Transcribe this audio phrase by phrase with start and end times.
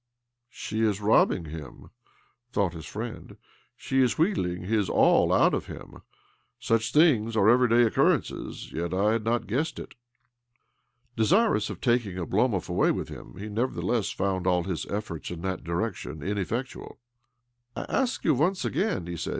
[0.49, 1.91] "She is robbing him,"
[2.51, 3.37] thought his friend."
[3.75, 6.01] She is wheedling his all out of him.
[6.59, 9.93] Such things are everyday occurrences, yet I had not guessed it."
[11.15, 15.29] Desirous of taking Oblomov away with OBLOMOV 247 him, he nevertheless found all his efforts
[15.29, 16.97] in that direction ineffectual."
[17.75, 19.29] I ask you once again," he said.